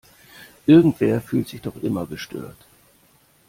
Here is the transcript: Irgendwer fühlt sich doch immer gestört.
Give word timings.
Irgendwer 0.65 1.21
fühlt 1.21 1.47
sich 1.47 1.61
doch 1.61 1.75
immer 1.75 2.07
gestört. 2.07 2.57